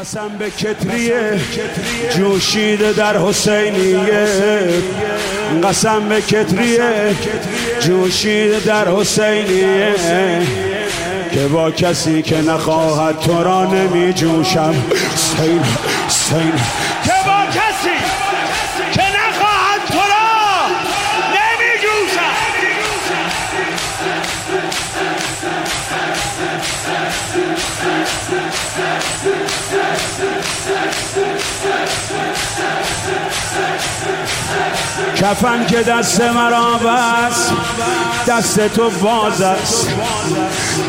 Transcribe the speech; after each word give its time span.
قسم 0.00 0.28
به 0.38 0.50
کتریه 0.50 1.40
جوشیده 2.16 2.92
در 2.92 3.18
حسینیه. 3.18 4.26
قسم 5.64 6.08
به 6.08 6.20
کتریه 6.20 7.14
جوشیده 7.80 8.60
در 8.60 8.88
حسینیه. 8.88 9.94
که 11.32 11.46
با 11.46 11.70
کسی 11.70 12.22
که 12.22 12.42
نخواهد 12.42 13.20
تو 13.20 13.42
را 13.42 13.64
نمی 13.64 14.12
جوشم. 14.12 14.74
سین 15.14 15.62
سین 16.08 16.52
که 17.04 17.12
با 17.26 17.46
کسی 17.50 17.95
کفن 35.16 35.66
که 35.66 35.82
دست 35.82 36.20
مرا 36.20 36.78
بست 36.78 37.52
دست 38.26 38.68
تو 38.68 38.90
باز 38.90 39.42
است. 39.42 39.88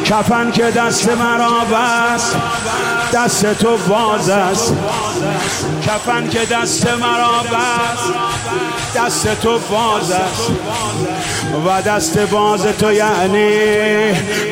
کفن 0.05 0.51
که 0.51 0.71
دست 0.71 1.09
مرا 1.09 1.59
بست 1.59 2.35
دست 3.13 3.53
تو 3.53 3.77
باز 3.77 4.29
است. 4.29 4.73
کفن 5.85 6.29
که 6.29 6.45
دست 6.45 6.87
مرا 6.87 7.43
بست 7.43 8.13
دست 8.95 9.41
تو 9.41 9.59
باز 9.59 10.11
است. 10.11 10.51
و 11.65 11.81
دست 11.81 12.19
باز 12.19 12.63
تو 12.63 12.93
یعنی 12.93 13.49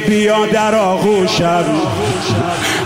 بیا 0.08 0.45
در 0.45 0.76
آغوشم 0.76 1.66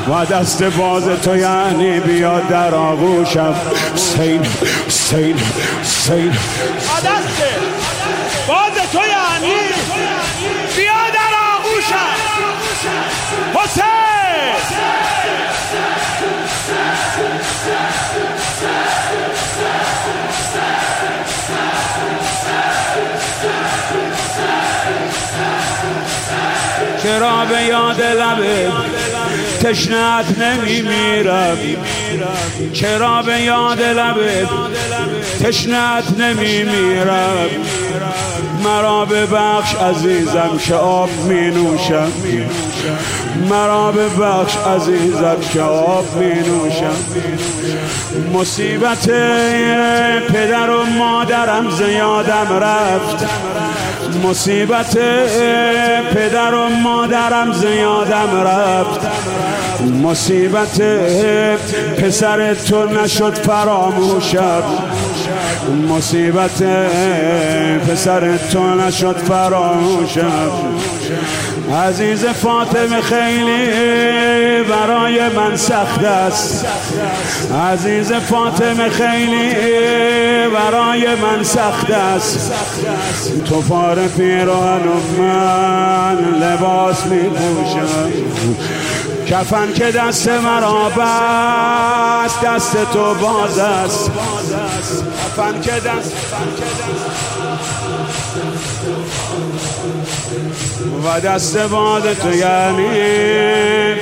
و 0.10 0.26
دست 0.26 0.64
باز 0.64 1.04
تو 1.24 1.38
یعنی 1.38 2.00
بیا 2.00 2.40
در 2.40 2.76
آغوشم 2.76 3.56
سین 3.96 4.42
سین 4.88 5.36
سین 5.84 6.32
با 6.88 7.00
دست 7.00 7.44
باز 8.48 8.92
تو 8.92 8.98
یعنی 8.98 9.56
بیا 10.76 11.10
در 11.14 11.34
آغوشم 11.56 12.20
حسین! 13.56 13.90
چرا 27.10 27.46
به 27.46 27.64
یاد 27.64 28.02
لبه. 28.02 28.72
تشنت 29.64 30.26
نمی 30.40 30.82
میرم 30.82 31.58
چرا 32.74 33.22
به 33.22 33.42
یاد 33.42 33.82
لبه. 33.82 34.48
تشنت 35.44 36.20
نمی 36.20 36.64
میرم 36.64 37.50
مرا 38.64 39.06
به 39.06 39.26
بخش 39.26 39.76
عزیزم 39.76 40.58
که 40.68 40.76
آب 40.76 41.10
می 41.28 41.52
نوشم 41.52 42.12
مرا 43.50 43.92
به 43.92 44.10
بخش 44.10 44.58
عزیزم 44.58 45.38
که 45.54 45.62
آب 45.62 46.16
می 46.16 46.34
نوشم 46.34 46.96
مصیبت 48.34 49.08
پدر 50.28 50.70
و 50.70 50.84
مادرم 50.84 51.70
زیادم 51.72 52.60
رفت. 52.62 53.26
مصیبت 54.16 54.98
پدر 56.14 56.54
و 56.54 56.70
مادرم 56.70 57.52
زیادم 57.52 58.42
رفت. 58.42 59.00
مصیبت 59.82 60.82
پسر 61.98 62.54
تو 62.54 62.86
نشد 62.86 63.34
فراموشم 63.34 64.64
مصیبت 65.90 66.64
پسر 67.88 68.38
تو 68.38 68.76
نشد 68.76 69.18
فراموشم 69.18 70.52
عزیز 71.74 72.26
فاطمه 72.26 73.02
خیلی 73.02 73.68
برای 74.64 75.30
من 75.36 75.56
سخت 75.56 76.04
است. 76.04 76.66
عزیز 77.72 78.14
فاطمه 78.14 78.90
خیلی 78.90 79.54
برای 80.54 81.08
من 81.16 81.44
سخت 81.44 81.92
است. 81.92 82.52
تو 83.46 83.62
پار 83.62 84.08
پیران 84.08 84.82
من 85.20 86.18
لباس 86.42 87.06
می 87.06 87.30
پوشم 87.30 88.12
کفن 89.30 89.74
که 89.74 89.92
دست 89.92 90.30
مرا 90.30 90.90
بست 90.90 92.42
دست 92.42 92.78
تو 92.94 93.14
باز 93.14 93.60
است. 93.60 94.12
کفن 95.26 95.62
که 95.62 95.72
دست 95.72 96.14
و 101.06 101.20
دست 101.20 101.58
باز 101.58 102.04
تو 102.04 102.36
یعنی 102.36 102.90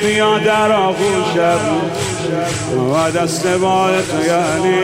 بیا 0.02 0.38
در 0.40 0.72
آغوشم. 0.72 1.60
و 2.94 3.12
دست 3.12 3.48
باز 3.48 3.94
تو 4.12 4.26
یعنی 4.28 4.78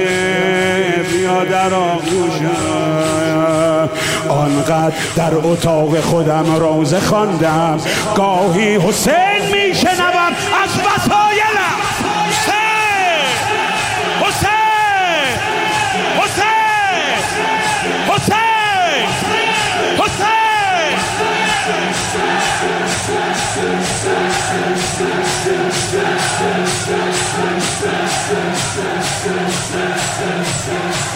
بیا 1.12 1.44
در 1.46 1.74
آغوشم. 1.74 3.04
آنقدر 4.30 4.96
در 5.16 5.36
اتاق 5.44 6.00
خودم 6.00 6.56
روزه 6.56 7.00
خواندم 7.00 7.80
گاهی 8.16 8.76
حسین 8.76 9.24
میشنوم 9.54 10.23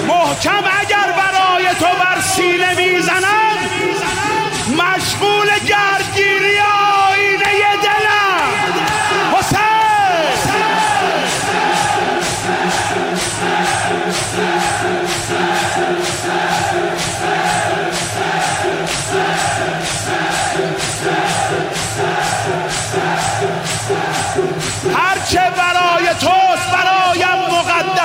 محکم 0.08 0.64
اگر 0.82 1.12
برای 1.18 1.66
تو 1.80 1.86
بر 1.86 2.22
سینه 2.22 2.76
می‌زنم 2.76 3.58
مشغول 4.70 5.48
گردگیری 5.48 5.97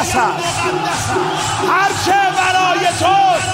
مقدس 0.03 0.17
است 0.17 1.11
هرچه 1.71 2.19
برای 2.37 2.87
توست 2.87 3.53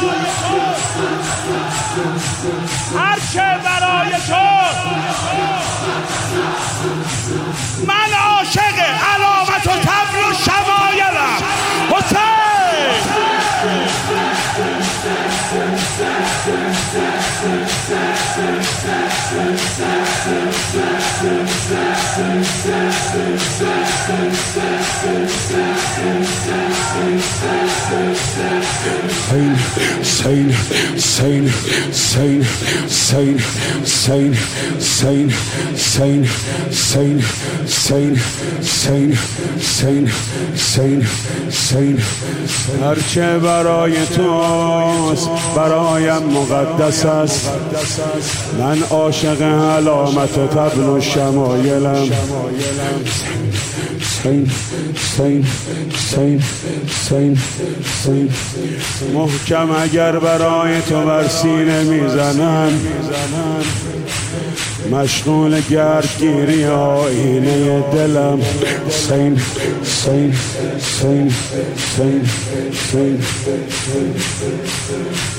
هرچه 2.98 3.58
برای 3.64 4.10
توست 4.10 4.86
من 7.86 8.12
عاشق 8.28 8.78
علامت 9.14 9.66
و 9.66 9.70
تبل 9.70 10.30
و 10.30 10.34
شمایلم. 10.34 11.42
حسین! 11.90 12.38
هرچه 42.82 43.38
برای 43.38 43.92
توست 44.06 45.30
برایم 45.56 46.22
مقدس 46.22 47.06
است 47.06 47.50
من 48.58 48.82
عاشق 48.90 49.42
علامت 49.42 50.38
و 50.38 50.46
تبل 50.46 50.80
و 50.80 51.00
شمایلم 51.00 52.07
شمایلم. 52.08 53.97
محکم 59.14 59.70
اگر 59.70 60.18
برای 60.18 60.80
تو 60.80 61.06
بر 61.06 61.28
سینه 61.28 61.82
می‌زنم 61.82 62.72
مشغول 64.90 65.60
گردگیری 65.70 66.64
آینه 66.64 67.80
دلم. 67.92 68.40
سین 68.90 69.40
سین 69.82 70.34
سین 71.00 71.32
سین 71.96 72.20
سین 72.90 73.18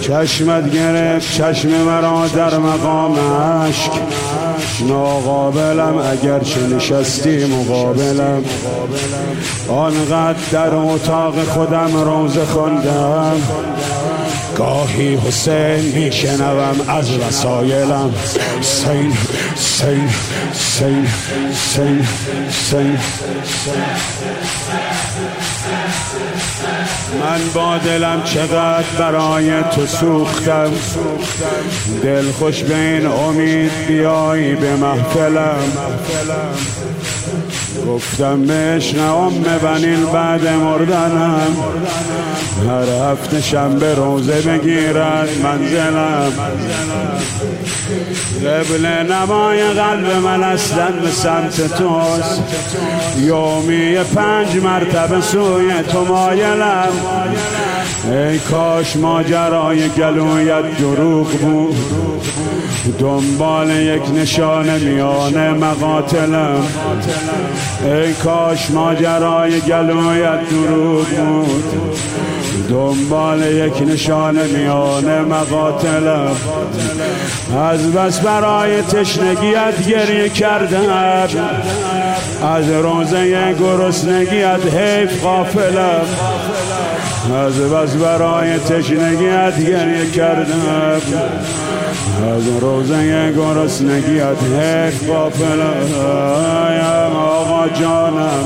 چشمت 0.01 0.71
گرفت 0.71 1.37
چشم 1.37 1.69
مرا 1.69 2.27
در 2.27 2.57
مقام 2.57 3.15
عشق 3.15 3.91
ناقابلم 4.87 5.97
اگر 5.97 6.39
چه 6.39 6.59
نشستی 6.75 7.45
مقابلم. 7.45 8.43
آنقدر 9.67 10.39
در 10.51 10.75
اتاق 10.75 11.43
خودم 11.43 12.03
روز 12.03 12.37
خوندم. 12.37 13.41
گاهی 14.57 15.15
حسین 15.15 15.81
میشنوم 15.95 16.75
از 16.87 17.17
وسایلم. 17.17 18.13
سین 18.61 19.13
سین 19.55 20.09
سین 20.53 21.07
سین 21.53 22.07
سین 22.51 22.97
من 27.21 27.39
با 27.53 27.77
دلم 27.77 28.23
چقدر 28.23 28.87
برای 28.99 29.63
تو 29.63 29.85
سوختم. 29.85 30.71
دل 32.03 32.31
خوش 32.31 32.63
به 32.63 32.75
این 32.75 33.05
امید 33.05 33.71
بیایی 33.87 34.55
به 34.55 34.75
محفلم. 34.75 35.63
گفتم 37.87 38.41
بهش 38.41 38.95
ام 38.95 39.43
بنین 39.63 40.05
بعد 40.05 40.47
مردنم. 40.47 41.57
هر 42.67 43.11
هفته 43.11 43.41
شنبه 43.41 43.95
روزه 43.95 44.41
بگیرد 44.41 45.29
منزلم. 45.43 46.31
قبل 48.39 48.85
نمای 48.85 49.63
قلب 49.63 50.15
من 50.23 50.43
اصلا 50.43 50.91
به 50.91 51.11
سمت 51.11 51.77
توست. 51.77 52.43
یومی 53.17 53.97
پنج 54.15 54.57
مرتبه 54.63 55.21
سوی 55.21 55.83
تو 55.91 56.05
مایلم. 56.05 56.89
ای 58.11 58.39
کاش 58.39 58.95
ماجرای 58.95 59.89
گلویت 59.89 60.77
دروغ 60.77 61.27
بود. 61.27 61.75
دنبال 62.99 63.69
یک 63.69 64.01
نشان 64.15 64.77
میان 64.77 65.57
مقاتلم. 65.57 66.63
ای 67.85 68.13
کاش 68.13 68.71
ماجرای 68.71 69.59
گلویت 69.59 70.49
دروغ 70.49 71.07
بود. 71.07 71.63
دنبال 72.69 73.41
یک 73.41 73.87
نشان 73.87 74.35
میان 74.35 75.21
مقاتلم. 75.21 76.35
از 77.71 77.91
بس 77.91 78.19
برای 78.19 78.81
تشنگیت 78.81 79.87
گریه 79.87 80.29
کردم. 80.29 81.27
از 82.55 82.69
روزه 82.69 83.55
گرسنگیت 83.59 84.73
حیف 84.75 85.23
قافلم 85.23 86.05
از 87.31 87.59
بس 87.59 87.95
برای 87.95 88.59
تشنگیت 88.59 89.59
گریه 89.59 90.11
کردم 90.11 91.01
از 92.35 92.47
روزه 92.61 93.31
گرسنگیت 93.31 94.43
حیف 94.59 95.09
قافلم 95.09 95.93
آقا 97.15 97.67
جانم 97.67 98.45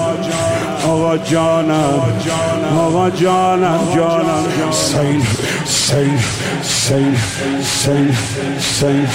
آقا 0.88 1.18
جانم 1.18 2.02
آقا 2.78 3.10
جانم 3.10 3.80
جانم. 3.96 4.72
سین 4.72 5.22
سین 5.66 6.20
سین 6.64 7.16
سین 7.62 8.16
سین. 8.60 9.08